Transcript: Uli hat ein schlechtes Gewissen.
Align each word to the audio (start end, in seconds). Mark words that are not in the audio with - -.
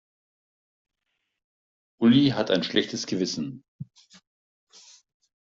Uli 2.01 2.29
hat 2.31 2.49
ein 2.49 2.63
schlechtes 2.63 3.05
Gewissen. 3.05 3.63